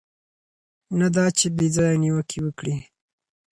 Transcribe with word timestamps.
نه 0.99 1.07
دا 1.15 1.25
چې 1.37 1.47
بې 1.55 1.67
ځایه 1.75 1.97
نیوکې 2.03 2.39
وکړي. 2.43 2.75